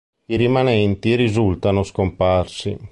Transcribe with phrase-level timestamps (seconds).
[0.25, 2.75] I rimanenti risultano scomparsi.